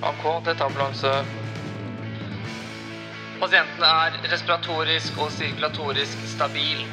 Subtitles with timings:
[0.00, 1.10] AK, dette er ambulanse.
[3.40, 6.86] Pasienten er respiratorisk og sirkulatorisk stabil.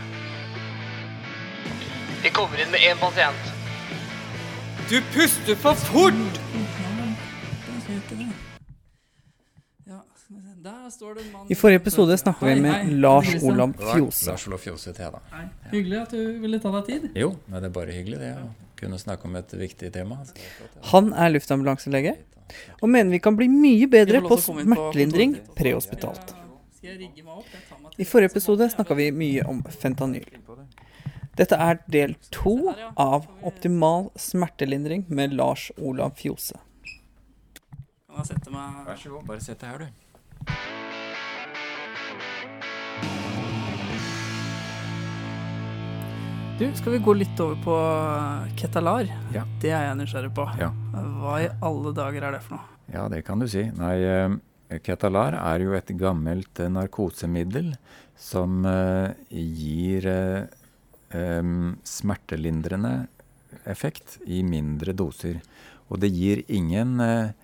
[2.24, 3.54] Vi kommer inn med én pasient.
[4.92, 6.44] Du puster for fort!
[11.48, 13.30] I forrige episode snakka vi med hei, Lars.
[13.40, 14.28] Olav Fjose.
[14.34, 15.22] Lars Olav Fjose til da.
[15.32, 15.46] Hei.
[15.72, 17.12] Hyggelig at du ville ta deg tid.
[17.16, 18.50] Jo, det er bare hyggelig det å
[18.80, 20.26] kunne snakke om et viktig tema.
[20.92, 22.18] Han er luftambulanselege
[22.82, 26.36] og mener vi kan bli mye bedre på smertelindring prehospitalt.
[27.98, 30.28] I forrige episode snakka vi mye om fentanyl.
[31.38, 36.58] Dette er del to av Optimal smertelindring med Lars Olav Fjose.
[38.08, 40.87] Kan jeg sette meg Vær så god, bare sett deg her, du.
[46.58, 47.74] Du, skal vi gå litt over på
[48.58, 49.06] Ketalar?
[49.30, 49.44] Ja.
[49.62, 50.48] Det er jeg nysgjerrig på.
[50.58, 50.72] Ja.
[51.22, 52.78] Hva i alle dager er det for noe?
[52.90, 53.62] Ja, det kan du si.
[53.78, 57.76] Nei, eh, Ketalar er jo et gammelt eh, narkosemiddel
[58.18, 61.54] som eh, gir eh,
[61.94, 62.96] smertelindrende
[63.70, 65.38] effekt i mindre doser.
[65.94, 67.36] Og det gir ingen eh,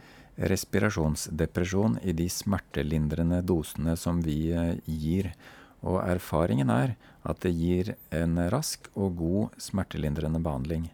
[0.42, 5.36] respirasjonsdepresjon i de smertelindrende dosene som vi eh, gir.
[5.84, 6.96] Og erfaringen er
[7.28, 10.90] at det gir en rask og god smertelindrende behandling.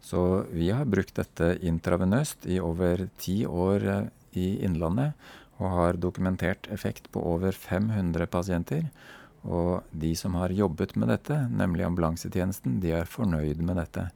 [0.00, 4.08] Så vi har brukt dette intravenøst i over ti år eh,
[4.40, 5.12] i Innlandet,
[5.60, 8.86] og har dokumentert effekt på over 500 pasienter.
[9.44, 14.06] Og de som har jobbet med dette, nemlig ambulansetjenesten, de er fornøyd med dette.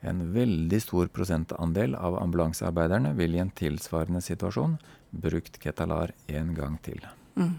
[0.00, 4.78] En veldig stor prosentandel av ambulansearbeiderne vil i en tilsvarende situasjon
[5.10, 7.04] brukt Ketalar en gang til.
[7.36, 7.58] Mm.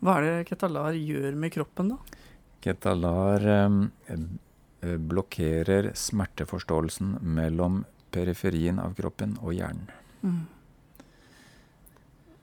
[0.00, 2.20] Hva er det Ketalar gjør med kroppen, da?
[2.60, 3.80] Ketalar eh,
[4.12, 9.92] eh, blokkerer smerteforståelsen mellom periferien av kroppen og hjernen.
[10.20, 10.40] Mm.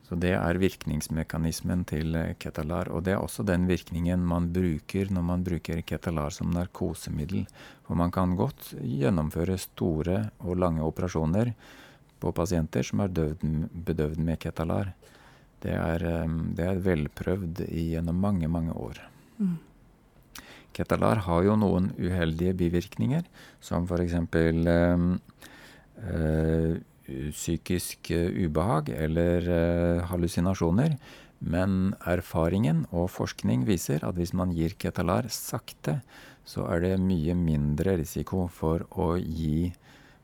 [0.07, 2.87] Så det er virkningsmekanismen til eh, Ketalar.
[2.95, 7.43] Og det er også den virkningen man bruker når man bruker Ketalar som narkosemiddel.
[7.83, 11.51] For man kan godt gjennomføre store og lange operasjoner
[12.17, 14.93] på pasienter som er bedøvd med Ketalar.
[15.63, 16.03] Det er,
[16.57, 18.99] det er velprøvd gjennom mange, mange år.
[19.41, 19.55] Mm.
[20.77, 23.23] Ketalar har jo noen uheldige bivirkninger,
[23.63, 24.13] som f.eks.
[24.13, 25.05] Eh,
[26.11, 26.75] eh,
[27.31, 30.97] psykisk eh, ubehag eller eh, hallusinasjoner.
[31.39, 35.99] Men erfaringen og forskning viser at hvis man gir Ketalar sakte,
[36.47, 39.73] så er det mye mindre risiko for å gi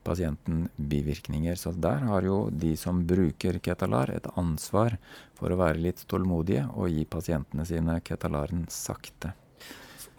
[0.04, 1.56] pasienten bivirkninger.
[1.60, 4.98] Så der har jo de som bruker Ketalar et ansvar
[5.40, 9.34] for å være litt tålmodige og gi pasientene sine Ketalaren sakte.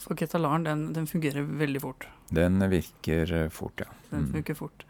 [0.05, 2.07] For Ketalaren den, den fungerer veldig fort.
[2.35, 3.91] Den virker fort, ja.
[4.11, 4.33] Den Mm.
[4.33, 4.85] funker fort.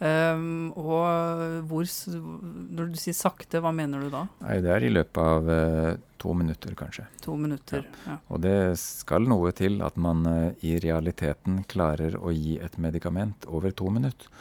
[0.00, 4.24] Ehm, og hvor Når du sier sakte, hva mener du da?
[4.40, 7.04] Nei, det er i løpet av uh, to minutter, kanskje.
[7.26, 7.84] To minutter?
[8.06, 8.16] Ja.
[8.32, 13.44] Og det skal noe til at man uh, i realiteten klarer å gi et medikament
[13.48, 14.32] over to minutter.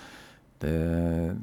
[0.59, 0.75] Det,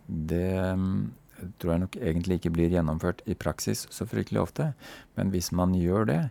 [0.06, 1.12] det um,
[1.60, 4.70] tror jeg nok egentlig ikke blir gjennomført i praksis så fryktelig ofte.
[5.16, 6.22] Men hvis man gjør det,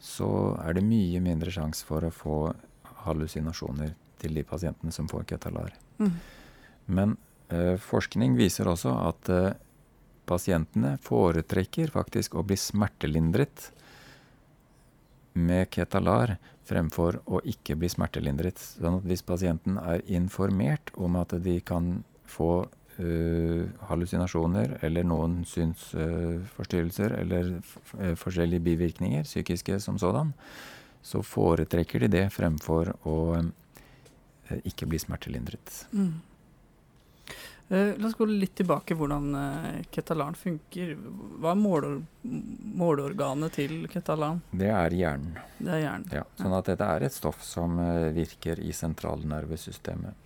[0.00, 0.30] så
[0.64, 2.38] er det mye mindre sjanse for å få
[3.04, 5.76] hallusinasjoner til de pasientene som får Ketalar.
[6.00, 6.16] Mm.
[6.96, 7.16] Men
[7.80, 9.52] forskning viser også at eh,
[10.28, 13.70] pasientene foretrekker faktisk å bli smertelindret
[15.34, 18.60] med Ketalar fremfor å ikke bli smertelindret.
[18.60, 21.98] Sånn at hvis pasienten er informert om at de kan
[22.30, 30.32] få uh, hallusinasjoner eller noen synsforstyrrelser eller f eh, forskjellige bivirkninger, psykiske som sådan,
[31.04, 35.82] så foretrekker de det fremfor å eh, ikke bli smertelindret.
[35.92, 36.14] Mm.
[37.68, 40.92] Eh, la oss gå litt tilbake hvordan uh, Ketalaren funker.
[41.40, 44.42] Hva er målor måleorganet til Ketalan?
[44.52, 45.38] Det er hjernen.
[45.56, 46.10] Det er hjernen.
[46.12, 50.20] Ja, sånn at dette er et stoff som eh, virker i sentralnervesystemet.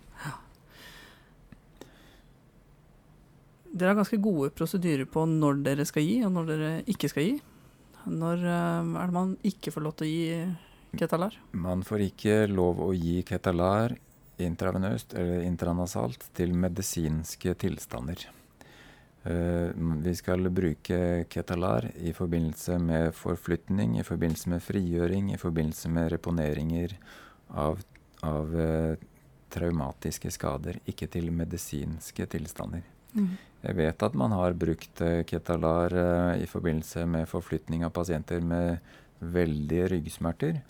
[3.69, 7.27] Dere har ganske gode prosedyrer på når dere skal gi, og når dere ikke skal
[7.27, 7.35] gi.
[8.09, 11.35] Når eh, er det man ikke får lov til å gi Ketalar?
[11.53, 13.93] Man får ikke lov å gi Ketalar
[14.45, 18.27] intravenøst eller intranasalt til medisinske tilstander.
[19.23, 19.71] Eh,
[20.03, 26.11] vi skal bruke Ketalar i forbindelse med forflytning, i forbindelse med frigjøring, i forbindelse med
[26.13, 26.95] reponeringer
[27.51, 27.81] av,
[28.23, 28.95] av eh,
[29.51, 32.85] traumatiske skader, ikke til medisinske tilstander.
[33.13, 33.35] Mm.
[33.65, 35.93] Jeg vet at man har brukt eh, Ketalar
[36.39, 38.79] i forbindelse med forflytning av pasienter med
[39.19, 40.61] veldige ryggsmerter.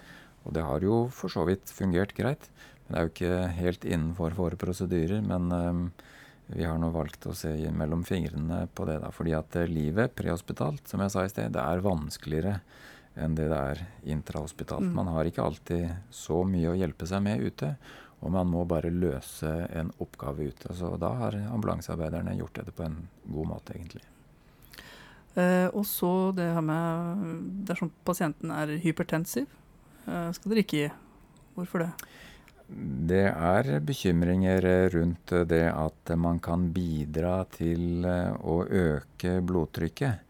[0.48, 2.50] Og det har jo for så vidt fungert greit.
[2.90, 5.22] Det er jo ikke helt innenfor våre prosedyrer.
[5.26, 5.82] Men eh,
[6.58, 9.14] vi har nå valgt å se mellom fingrene på det, da.
[9.14, 12.60] Fordi at eh, livet prehospitalt, som jeg sa i sted, det er vanskeligere
[13.20, 13.82] enn det det er
[14.16, 14.88] intrahospitalt.
[14.90, 14.94] Mm.
[14.96, 17.74] Man har ikke alltid så mye å hjelpe seg med ute.
[18.20, 20.74] Og man må bare løse en oppgave ute.
[20.76, 22.98] Så da har ambulansearbeiderne gjort dette på en
[23.32, 24.04] god måte, egentlig.
[25.40, 27.22] Eh, og så det her med
[27.70, 29.48] Dersom pasienten er hypertensiv,
[30.08, 30.90] eh, skal dere ikke gi.
[31.56, 31.92] Hvorfor det?
[32.70, 40.26] Det er bekymringer rundt det at man kan bidra til eh, å øke blodtrykket.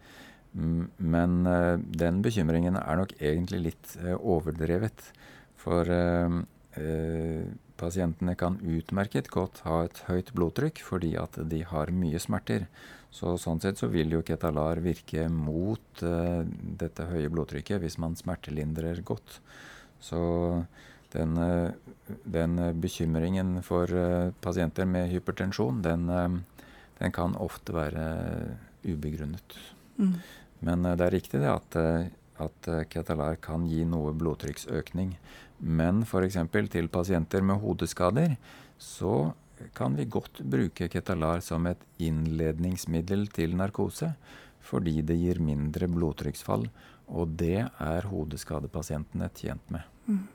[0.56, 5.10] Men eh, den bekymringen er nok egentlig litt eh, overdrevet.
[5.60, 6.38] For eh,
[6.80, 7.44] eh,
[7.80, 12.66] pasientene kan utmerket godt ha et høyt blodtrykk fordi at de har mye smerter.
[13.12, 16.40] Så sånn sett så vil jo Ketalar virke mot eh,
[16.80, 19.40] dette høye blodtrykket hvis man smertelindrer godt.
[20.00, 20.20] Så
[21.12, 21.72] den, eh,
[22.24, 26.38] den bekymringen for eh, pasienter med hypertensjon, den, eh,
[27.00, 28.06] den kan ofte være
[28.84, 29.58] ubegrunnet.
[29.98, 30.14] Mm.
[30.60, 31.76] Men det er riktig det at,
[32.40, 35.14] at Ketalar kan gi noe blodtrykksøkning.
[35.60, 36.36] Men f.eks.
[36.72, 38.36] til pasienter med hodeskader
[38.80, 39.32] så
[39.76, 44.12] kan vi godt bruke Ketalar som et innledningsmiddel til narkose,
[44.60, 46.68] fordi det gir mindre blodtrykksfall,
[47.08, 49.88] og det er hodeskadepasientene tjent med.
[50.06, 50.28] Mm.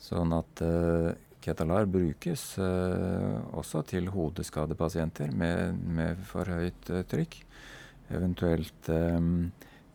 [0.00, 1.12] Sånn at uh,
[1.44, 7.36] Ketalar brukes uh, også til hodeskadepasienter med, med for høyt uh, trykk.
[8.14, 9.50] Eventuelt um,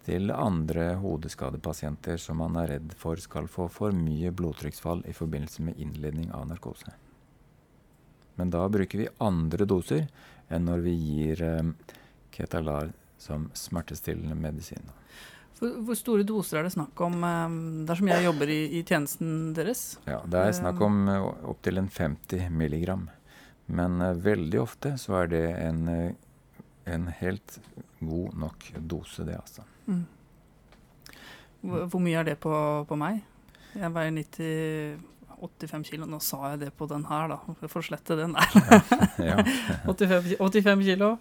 [0.05, 5.65] til andre hodeskadepasienter som man er redd for skal få for mye blodtrykksfall i forbindelse
[5.65, 6.93] med innledning av narkose.
[8.39, 10.07] Men da bruker vi andre doser
[10.49, 11.73] enn når vi gir um,
[12.33, 14.85] Ketalar som smertestillende medisin.
[15.59, 17.55] Hvor, store doser er det snakk om eh,
[17.89, 19.97] dersom jeg jobber i, i tjenesten deres?
[20.07, 23.09] Ja, Det er snakk om eh, opptil en 50 milligram.
[23.67, 26.63] Men eh, veldig ofte så er det en, eh,
[26.93, 27.59] en helt
[27.99, 29.67] god nok dose, det, altså.
[29.89, 30.05] Mm.
[31.59, 32.55] Hvor, hvor mye er det på,
[32.87, 33.19] på meg?
[33.75, 35.07] Jeg veier 90
[35.39, 36.07] 85 kilo.
[36.09, 37.39] Nå sa jeg det på den her, da.
[37.63, 38.55] Jeg får slette den der.
[39.23, 39.37] Ja.
[39.87, 41.13] 85, 85 kilo.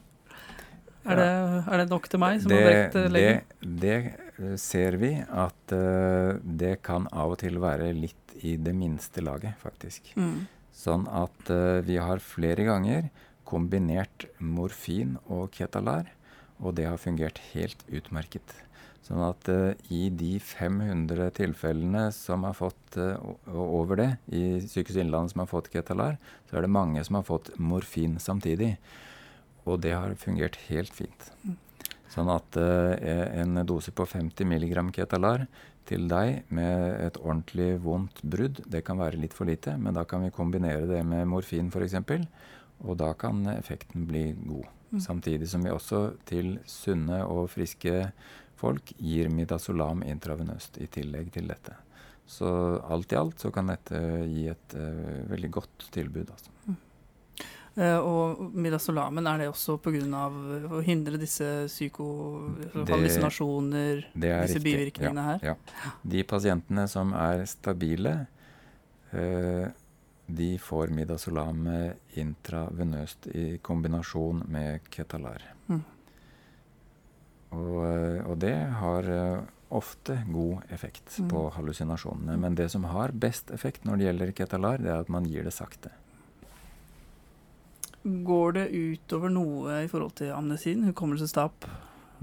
[1.08, 3.40] Er, det, er det nok til meg som har brekt eh, leggen?
[3.64, 3.96] det, det
[4.52, 9.24] eh, ser vi at uh, det kan av og til være litt i det minste
[9.24, 10.12] laget, faktisk.
[10.20, 10.46] Mm.
[10.74, 13.08] Sånn at uh, vi har flere ganger
[13.48, 16.12] kombinert morfin og Ketalar,
[16.58, 18.52] og det har fungert helt utmerket.
[19.08, 23.16] Sånn at uh, i de 500 tilfellene som har fått, uh,
[23.48, 26.18] over det, i Sykehuset Innlandet som har fått Ketalar,
[26.50, 28.74] så er det mange som har fått morfin samtidig.
[29.68, 31.28] Og det har fungert helt fint.
[32.08, 35.44] Sånn at eh, en dose på 50 mg Ketalar
[35.88, 40.04] til deg med et ordentlig vondt brudd, det kan være litt for lite, men da
[40.08, 41.96] kan vi kombinere det med morfin f.eks.,
[42.78, 44.68] og da kan effekten bli god.
[45.02, 48.12] Samtidig som vi også til sunne og friske
[48.58, 51.74] folk gir midazolam intravenøst i tillegg til dette.
[52.28, 52.48] Så
[52.84, 53.98] alt i alt så kan dette
[54.28, 56.32] gi et uh, veldig godt tilbud.
[56.34, 56.52] Altså.
[56.68, 56.84] Eh,
[57.78, 60.22] og midasolamen, er det også pga.
[60.74, 62.06] å hindre disse psyko...
[64.40, 64.64] altså disse riktig.
[64.66, 65.44] bivirkningene her?
[65.52, 65.54] Ja.
[66.02, 68.14] De pasientene som er stabile,
[69.12, 69.68] eh,
[70.28, 71.68] de får midazolam
[72.20, 75.46] intravenøst i kombinasjon med Ketalar.
[75.68, 75.84] Mm.
[77.56, 81.28] Og, eh, og det har eh, ofte god effekt Mm.
[81.30, 82.36] på hallusinasjonene.
[82.36, 85.44] Men det som har best effekt når det gjelder Ketalar, det er at man gir
[85.44, 85.90] det sakte.
[88.02, 91.66] Går det utover noe i forhold til amnesien, hukommelsestap?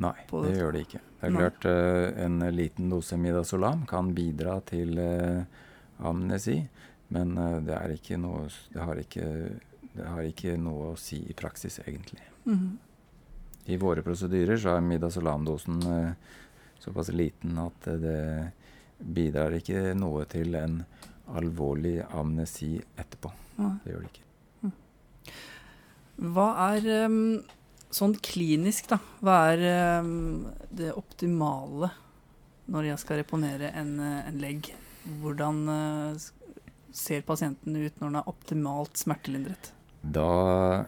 [0.01, 1.01] Nei, det det- gjør det ikke.
[1.19, 5.43] Det er klart uh, En liten dose midazolam kan bidra til uh,
[5.99, 6.67] amnesi,
[7.09, 9.27] men uh, det, noe, det, har ikke,
[9.95, 12.21] det har ikke noe å si i praksis, egentlig.
[12.45, 12.77] Mhm.
[13.65, 15.79] I våre prosedyrer så er midazolamdosen
[16.77, 18.51] såpass liten at det
[18.99, 20.83] bidrar ikke noe til en
[21.33, 23.31] alvorlig amnesi etterpå.
[23.57, 23.71] Nei.
[23.83, 24.24] Det gjør det ikke.
[26.15, 26.85] Hva er
[27.95, 28.99] sånn klinisk, da?
[29.23, 29.63] Hva er
[30.71, 31.91] det optimale
[32.71, 34.71] når jeg skal reponere en, eh, en legg?
[35.21, 36.23] Hvordan eh,
[36.95, 39.71] ser pasienten ut når den er optimalt smertelindret?
[40.01, 40.85] Da,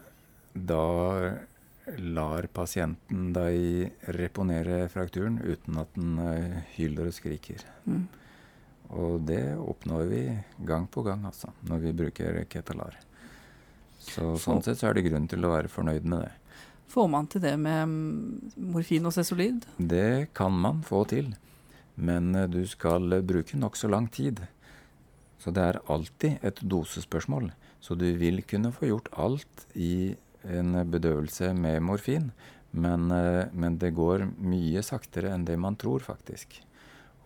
[0.54, 0.84] da
[1.98, 7.64] lar pasienten deg reponere frakturen uten at den eh, hyler og skriker.
[7.86, 8.06] Mm.
[8.98, 10.22] Og det oppnår vi
[10.66, 12.96] gang på gang, altså, når vi bruker Ketalar.
[13.98, 16.34] Så sånn sett så er det grunn til å være fornøyd med det.
[16.88, 17.96] Får man til det med em,
[18.72, 19.66] morfin og cesolid?
[19.76, 21.34] Det kan man få til,
[22.00, 24.40] men eh, du skal eh, bruke nokså lang tid.
[25.38, 27.50] Så det er alltid et dosespørsmål.
[27.84, 30.14] Så du vil kunne få gjort alt i
[30.48, 32.32] en bedøvelse med morfin,
[32.70, 36.62] men, eh, men det går mye saktere enn det man tror, faktisk.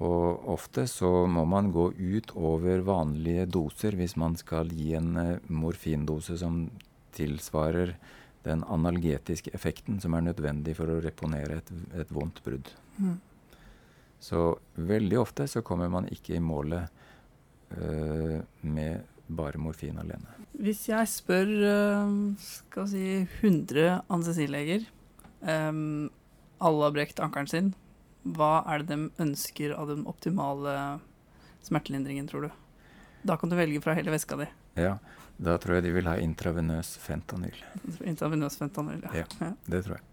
[0.02, 5.16] Og ofte så må man gå ut over vanlige doser hvis man skal gi en
[5.20, 6.64] eh, morfindose som
[7.12, 7.94] tilsvarer
[8.42, 12.72] den analgetiske effekten som er nødvendig for å reponere et, et vondt brudd.
[12.98, 13.20] Mm.
[14.22, 14.42] Så
[14.74, 16.88] veldig ofte så kommer man ikke i målet
[17.76, 20.38] øh, med bare morfin alene.
[20.62, 23.06] Hvis jeg spør øh, skal si
[23.40, 24.84] 100 anestesileger
[25.40, 26.10] um,
[26.62, 27.72] Alle har brekt ankelen sin.
[28.22, 30.76] Hva er det de ønsker av den optimale
[31.66, 32.52] smertelindringen, tror du?
[33.26, 34.46] Da kan du velge fra hele veska di.
[34.78, 34.96] Ja,
[35.42, 37.58] da tror jeg de vil ha intravenøs fentanyl.
[38.06, 39.26] Intravenøs fentanyl, ja.
[39.40, 39.52] Ja.
[39.66, 40.08] Det tror jeg.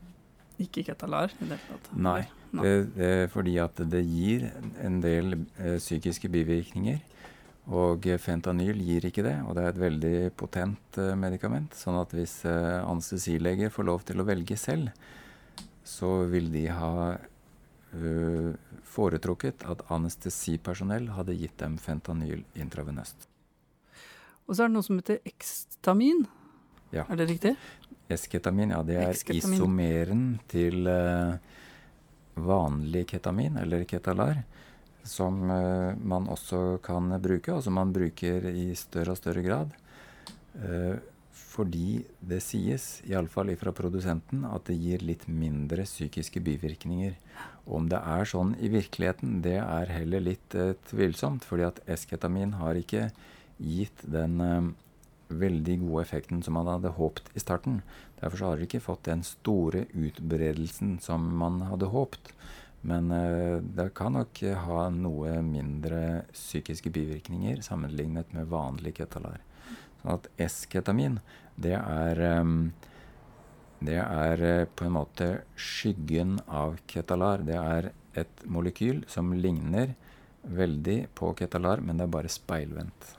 [0.66, 1.94] Ikke Ketalar i det hele tatt.
[1.96, 2.22] Nei.
[2.50, 4.48] Det, det er fordi at det gir
[4.82, 7.00] en del eh, psykiske bivirkninger.
[7.70, 11.78] Og fentanyl gir ikke det, og det er et veldig potent eh, medikament.
[11.78, 14.89] Sånn at hvis eh, anestesileger får lov til å velge selv,
[15.86, 16.94] så vil de ha
[18.86, 23.27] foretrukket at anestesipersonell hadde gitt dem fentanyl intravenøst.
[24.50, 26.24] Og så er det noe som heter ekstamin.
[26.93, 27.03] Ja.
[27.10, 27.55] Er det riktig?
[28.10, 29.58] Esketamin, ja, det er Eksketamin.
[29.60, 31.36] isomeren til eh,
[32.41, 34.41] vanlig ketamin, eller ketalar,
[35.05, 39.77] som eh, man også kan bruke, og som man bruker i større og større grad.
[41.60, 47.18] Fordi det sies, iallfall fra produsenten, at det gir litt mindre psykiske bivirkninger.
[47.68, 52.56] Om det er sånn i virkeligheten, det er heller litt eh, tvilsomt, fordi at esketamin
[52.62, 53.10] har ikke
[53.60, 54.70] gitt den eh,
[55.42, 57.82] veldig gode effekten som man hadde håpt i starten.
[58.22, 62.32] Derfor har det ikke fått den store utbredelsen som man hadde håpt.
[62.88, 69.44] Men eh, det kan nok ha noe mindre psykiske bivirkninger sammenlignet med vanlig ketalar.
[70.00, 71.20] Sånn at esketamin,
[71.60, 72.56] det er eh,
[73.79, 77.46] det er eh, på en måte skyggen av ketalar.
[77.48, 79.96] Det er et molekyl som ligner
[80.44, 83.15] veldig på ketalar, men det er bare speilvendt.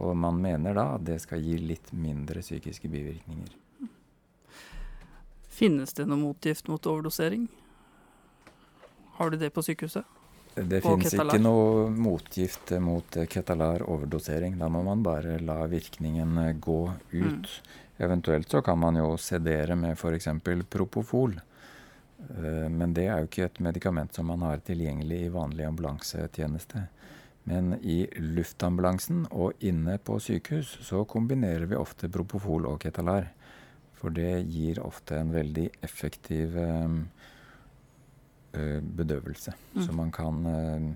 [0.00, 3.56] Og man mener da at det skal gi litt mindre psykiske bivirkninger.
[5.60, 7.48] Finnes det noe motgift mot overdosering?
[9.18, 10.19] Har du det på sykehuset?
[10.68, 11.34] Det finnes Ketalar?
[11.34, 14.58] ikke noe motgift mot eh, ketalar overdosering.
[14.60, 16.80] Da må man bare la virkningen eh, gå
[17.12, 17.54] ut.
[18.00, 20.28] Eventuelt så kan man jo sedere med f.eks.
[20.68, 21.38] propofol.
[22.30, 26.86] Eh, Men det er jo ikke et medikament som man har tilgjengelig i vanlig ambulansetjeneste.
[27.48, 33.30] Men i luftambulansen og inne på sykehus så kombinerer vi ofte propofol og ketalar.
[34.00, 36.88] For det gir ofte en veldig effektiv eh,
[38.52, 39.54] bedøvelse.
[39.74, 39.82] Mm.
[39.86, 40.86] Så man kan eh,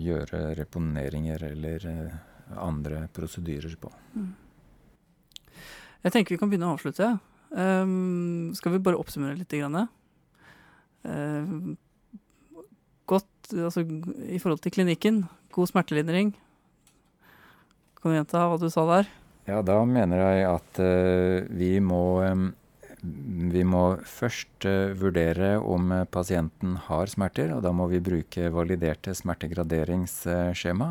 [0.00, 2.14] gjøre reponeringer eller eh,
[2.56, 3.90] andre prosedyrer på.
[6.04, 7.16] Jeg tenker vi kan begynne å avslutte.
[7.48, 9.52] Um, skal vi bare oppsummere litt?
[11.08, 11.76] Ehm,
[13.08, 13.84] godt altså,
[14.28, 15.22] i forhold til klinikken.
[15.52, 16.34] God smertelindring.
[17.98, 19.10] Kan du gjenta hva du sa der?
[19.48, 22.50] Ja, da mener jeg at uh, vi må em,
[23.02, 28.48] vi må først eh, vurdere om eh, pasienten har smerter, og da må vi bruke
[28.50, 30.90] validerte smertegraderingsskjema.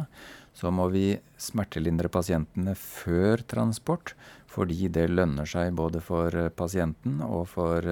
[0.57, 4.15] Så må vi smertelindre pasientene før transport,
[4.47, 7.83] fordi det lønner seg både for eh, pasienten og for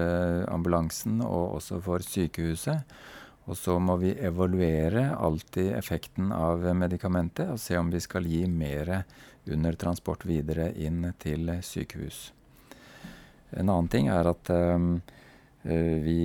[0.48, 2.96] ambulansen og også for sykehuset.
[3.46, 8.42] Og så må vi evaluere alltid effekten av medikamentet og se om vi skal gi
[8.50, 9.04] mer
[9.46, 12.32] under transport videre inn til sykehus.
[13.50, 14.78] En annen ting er at eh,
[16.02, 16.20] vi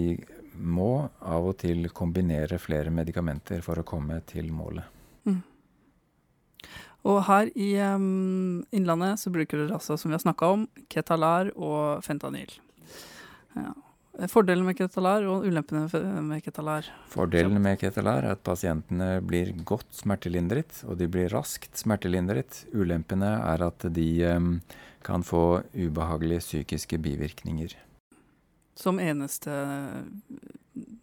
[0.62, 4.98] må av og til kombinere flere medikamenter for å komme til målet.
[7.08, 11.50] Og her i um, Innlandet så bruker dere altså, som vi har snakka om, Ketalar
[11.56, 12.54] og Fentanyl.
[13.58, 13.72] Ja.
[14.30, 15.88] Fordelen med Ketalar og ulempene
[16.22, 16.86] med Ketalar.
[17.10, 22.66] Fordelen med Ketalar er at pasientene blir godt smertelindret, og de blir raskt smertelindret.
[22.75, 24.51] Ulempene er at de ehm,
[25.03, 27.75] kan få ubehagelige psykiske bivirkninger.
[28.75, 29.51] Som eneste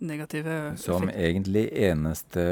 [0.01, 2.43] negative Som egentlig eneste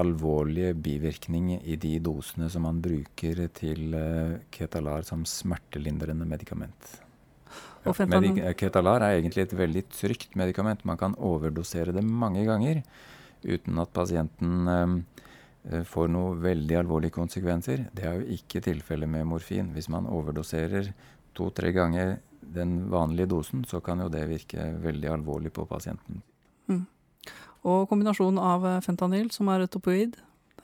[0.00, 7.00] alvorlige bivirkning i de dosene som man bruker til eh, Ketalar som smertelindrende medikament.
[7.84, 10.84] Medik- Ketalar er egentlig et veldig trygt medikament.
[10.88, 12.80] Man kan overdosere det mange ganger
[13.44, 14.96] uten at pasienten eh,
[15.64, 17.86] får noe veldig alvorlige konsekvenser.
[17.96, 19.70] Det er jo ikke tilfellet med morfin.
[19.72, 20.90] Hvis man overdoserer
[21.32, 26.20] to-tre ganger den vanlige dosen, så kan jo det virke veldig alvorlig på pasienten.
[27.64, 30.18] Og kombinasjonen av eh, fentanyl, som er et opioid,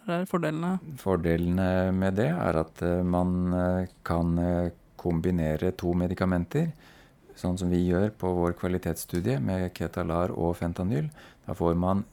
[0.04, 0.74] der er fordelene?
[1.00, 6.70] Fordelene med det er at eh, man eh, kan eh, kombinere to medikamenter,
[7.40, 11.08] sånn som vi gjør på vår kvalitetsstudie med Ketalar og Fentanyl.
[11.46, 12.04] Da får man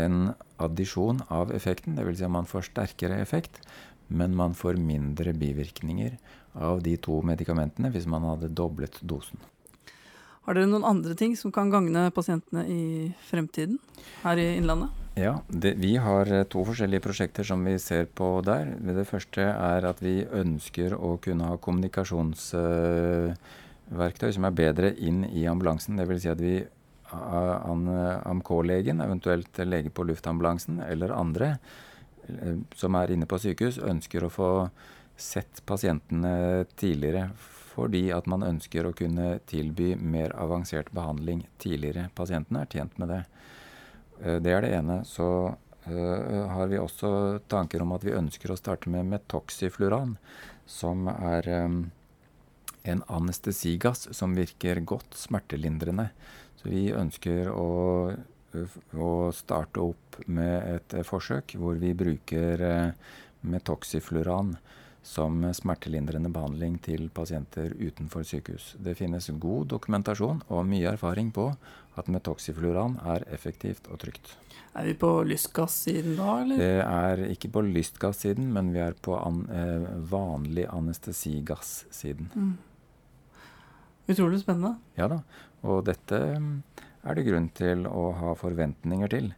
[0.00, 0.32] en
[0.62, 2.18] addisjon av effekten, dvs.
[2.18, 3.60] Si at man får sterkere effekt,
[4.08, 6.16] men man får mindre bivirkninger
[6.54, 9.38] av de to medikamentene hvis man hadde doblet dosen.
[10.44, 13.78] Har dere noen andre ting som kan gagne pasientene i fremtiden
[14.22, 15.04] her i Innlandet?
[15.16, 18.66] Ja, det, vi har eh, to forskjellige prosjekter som vi ser på der.
[18.82, 25.46] Det første er at vi ønsker å kunne ha kommunikasjonsverktøy som er bedre inn i
[25.48, 25.96] ambulansen.
[25.96, 26.22] Dvs.
[26.24, 26.66] Si at vi
[27.12, 31.56] AMK-legen, eventuelt lege på luftambulansen eller andre
[32.28, 34.50] eh, som er inne på sykehus, ønsker å få
[35.16, 37.28] sett pasientene tidligere.
[37.74, 42.08] Fordi at man ønsker å kunne tilby mer avansert behandling tidligere.
[42.14, 43.22] Pasientene er tjent med det.
[44.22, 45.00] Eh, det er det ene.
[45.08, 50.16] Så uh, har vi også tanker om at vi ønsker å starte med metoxifluran,
[50.66, 51.50] som er
[52.84, 56.10] en anestesigass som virker godt smertelindrende.
[56.64, 58.14] Så vi ønsker å,
[58.96, 62.64] å starte opp med et forsøk hvor vi bruker
[63.44, 64.54] metoxifluran
[65.04, 68.72] som smertelindrende behandling til pasienter utenfor sykehus.
[68.80, 71.50] Det finnes god dokumentasjon og mye erfaring på
[72.00, 74.32] at metoxifluran er effektivt og trygt.
[74.72, 76.62] Er vi på lystgassiden da, eller?
[76.64, 82.32] Det er ikke på lystgassiden, men vi er på an, eh, vanlig anestesigassiden.
[82.32, 82.54] Mm.
[84.08, 84.78] Utrolig spennende.
[84.96, 85.20] Ja da.
[85.64, 86.52] Og dette mm,
[87.04, 89.32] er det grunn til å ha forventninger til.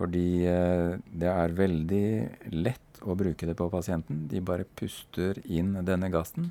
[0.00, 2.06] Fordi eh, det er veldig
[2.56, 4.26] lett å bruke det på pasienten.
[4.30, 6.50] De bare puster inn denne gassen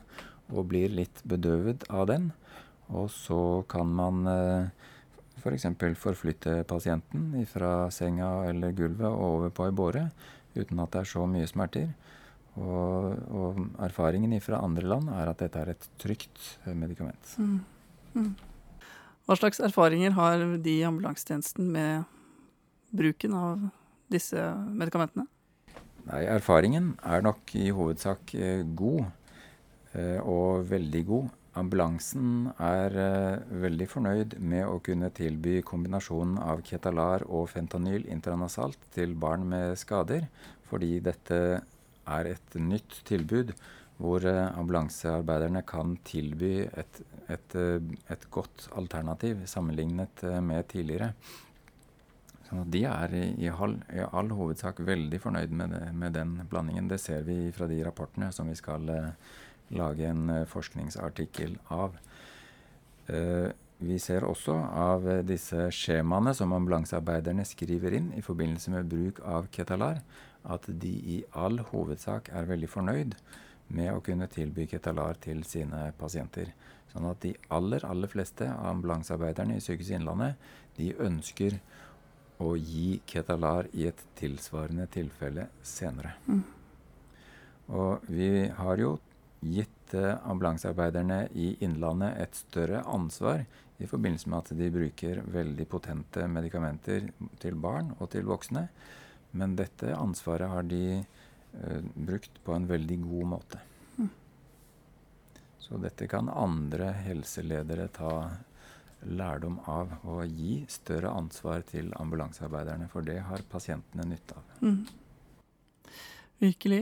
[0.49, 2.31] og blir litt bedøvet av den.
[2.89, 4.69] Og så kan man eh,
[5.39, 5.67] f.eks.
[5.79, 10.09] For forflytte pasienten fra senga eller gulvet og over på ei båre
[10.57, 11.89] uten at det er så mye smerter.
[12.59, 17.37] Og, og erfaringen fra andre land er at dette er et trygt eh, medikament.
[17.37, 17.59] Mm.
[18.17, 18.31] Mm.
[19.29, 22.07] Hva slags erfaringer har de i ambulansetjenesten med
[22.89, 23.67] bruken av
[24.09, 24.41] disse
[24.73, 25.27] medikamentene?
[26.07, 29.03] Nei, Erfaringen er nok i hovedsak eh, god,
[29.93, 31.29] eh, og veldig god.
[31.61, 32.97] Ambulansen er
[33.61, 39.77] veldig fornøyd med å kunne tilby kombinasjonen av Ketalar og fentanyl intranasalt til barn med
[39.77, 40.25] skader,
[40.71, 41.39] fordi dette
[42.09, 43.53] er et nytt tilbud
[43.99, 51.11] hvor eh, ambulansearbeiderne kan tilby et, et, eh, et godt alternativ sammenlignet eh, med tidligere.
[52.47, 56.87] Så de er i, all, i, all, hovedsak veldig fornøyd med, det, med, den blandingen.
[56.89, 58.87] Det ser vi fra de rapportene som vi skal
[59.77, 61.99] lage en forskningsartikkel av.
[63.79, 69.51] vi ser også av disse skjemaene som ambulansearbeiderne skriver inn i forbindelse med bruk av
[69.53, 70.01] Ketalar,
[70.49, 73.13] at de i all hovedsak er veldig fornøyd
[73.75, 76.53] med å kunne tilby Ketalar til sine pasienter.
[76.89, 81.59] Sånn at de aller, aller fleste av ambulansearbeiderne i Sykehuset Innlandet de ønsker
[82.41, 86.15] å gi Ketalar i et tilsvarende tilfelle senere.
[86.27, 86.43] Mm.
[87.77, 88.95] Og vi har jo
[89.45, 93.45] gitt uh, ambulansearbeiderne i Innlandet et større ansvar
[93.79, 98.65] i forbindelse med at de bruker veldig potente medikamenter til barn og til voksne.
[99.39, 100.99] Men dette ansvaret har de
[101.95, 103.59] brukt på en veldig god måte.
[103.97, 104.09] Mm.
[105.59, 108.13] Så dette kan andre helseledere ta
[109.07, 114.55] lærdom av og gi større ansvar til ambulansearbeiderne, for det har pasientene nytte av.
[114.63, 115.93] Mm.
[116.39, 116.81] Virkelig.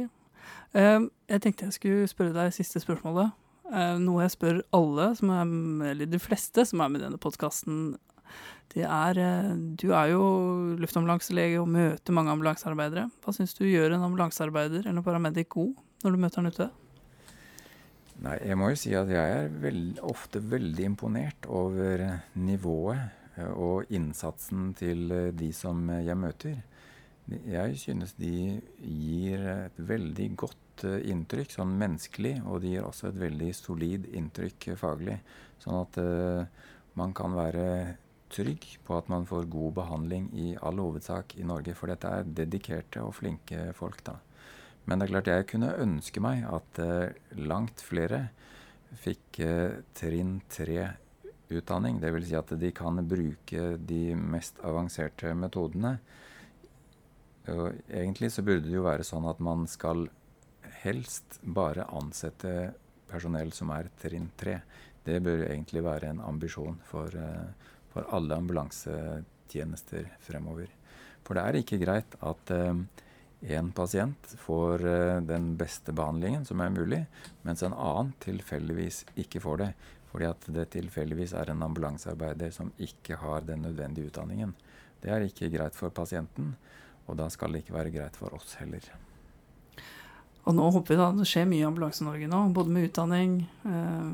[0.74, 3.34] Uh, jeg tenkte jeg skulle spørre deg siste spørsmålet.
[3.68, 5.54] Uh, noe jeg spør alle, er,
[5.92, 7.98] eller de fleste som er med i denne podkasten
[8.74, 10.24] det er eh, Du er jo
[10.82, 13.08] luftambulanselege og møter mange ambulansearbeidere.
[13.24, 16.70] Hva syns du gjør en ambulansearbeider eller paramedic god når du møter han ute?
[18.26, 22.04] Nei, jeg må jo si at jeg er veld, ofte veldig imponert over
[22.38, 23.04] nivået
[23.38, 26.58] eh, og innsatsen til eh, de som jeg møter.
[27.28, 33.18] Jeg synes de gir et veldig godt inntrykk, sånn menneskelig, og de gir også et
[33.20, 35.18] veldig solid inntrykk faglig.
[35.60, 37.66] Sånn at uh, man kan være
[38.34, 41.76] trygg på at man får god behandling i all hovedsak i Norge.
[41.78, 44.18] For dette er dedikerte og flinke folk, da.
[44.88, 48.30] Men det er klart jeg kunne ønske meg at eh, langt flere
[49.04, 52.00] fikk eh, trinn tre-utdanning.
[52.00, 52.30] Dvs.
[52.30, 55.98] Si at de kan bruke de mest avanserte metodene.
[57.52, 60.08] Og egentlig så burde det jo være sånn at man skal
[60.84, 62.54] helst bare ansette
[63.08, 64.60] personell som er trinn tre.
[65.04, 70.70] Det bør egentlig være en ambisjon for eh, for alle ambulansetjenester fremover.
[71.26, 72.78] For det er ikke greit at eh,
[73.58, 77.02] én pasient får eh, den beste behandlingen som er mulig,
[77.48, 79.72] mens en annen tilfeldigvis ikke får det.
[80.08, 84.54] Fordi at det tilfeldigvis er en ambulansearbeider som ikke har den nødvendige utdanningen.
[85.04, 86.54] Det er ikke greit for pasienten,
[87.08, 88.86] og da skal det ikke være greit for oss heller.
[90.48, 94.12] Og nå håper vi da det skjer mye i Ambulanse-Norge nå, både med utdanning, eh,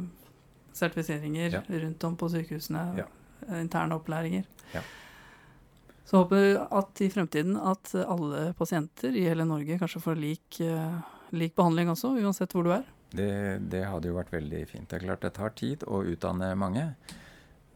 [0.74, 1.62] sertifiseringer Ja.
[1.70, 3.06] rundt om på sykehusene, Ja.
[3.48, 4.46] Eh, interne opplæringer.
[4.74, 4.82] Ja.
[6.06, 10.60] Så håper vi at i fremtiden at alle pasienter i hele Norge kanskje får lik,
[10.62, 10.98] eh,
[11.32, 12.84] lik behandling også, uansett hvor du er.
[13.14, 13.30] Det,
[13.70, 14.90] det hadde jo vært veldig fint.
[14.90, 16.96] Det er klart det tar tid å utdanne mange.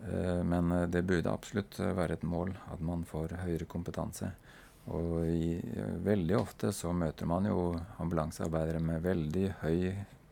[0.03, 4.32] eh, Men det burde absolutt være et mål at man får høyere kompetanse.
[4.88, 5.58] Og i,
[6.03, 9.82] veldig ofte så møter man jo ambulansearbeidere med veldig høy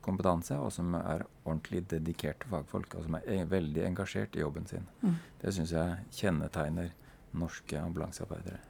[0.06, 4.86] kompetanse, og som er ordentlig dedikerte fagfolk, og som er veldig engasjert i jobben sin.
[5.02, 5.18] Mm.
[5.41, 6.91] Det syns jeg kjennetegner
[7.36, 8.62] norske ambulansearbeidere.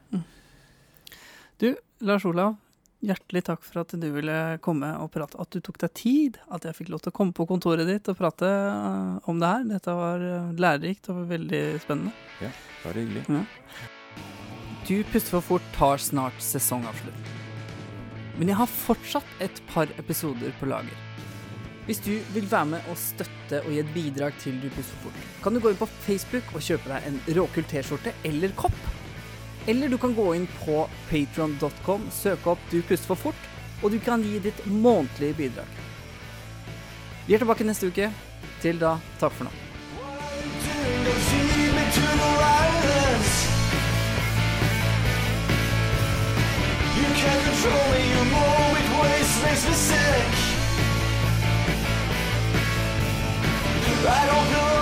[1.60, 1.70] Du,
[2.04, 2.56] Lars Olav,
[3.04, 5.38] hjertelig takk for at du ville komme og prate.
[5.40, 8.10] At du tok deg tid, at jeg fikk lov til å komme på kontoret ditt
[8.12, 9.66] og prate eh, om det her.
[9.70, 12.14] Dette var eh, lærerikt og veldig spennende.
[12.44, 12.52] Ja,
[12.84, 13.42] Bare hyggelig.
[14.86, 17.32] Du puster for fort tar snart sesongavslutt.
[18.36, 21.15] Men jeg har fortsatt et par episoder på lager.
[21.86, 25.06] Hvis du vil være med og støtte og gi et bidrag til Du puster for
[25.06, 28.78] fort, kan du gå inn på Facebook og kjøpe deg en råkul T-skjorte eller kopp.
[29.70, 33.46] Eller du kan gå inn på patron.com, søke opp Du puster for fort,
[33.82, 35.78] og du kan gi ditt månedlige bidrag.
[37.28, 38.10] Vi er tilbake neste uke.
[38.62, 39.54] Til da, takk for nå.
[46.96, 50.45] You can't control me, you move with waste, makes me sick.
[54.08, 54.75] I don't know.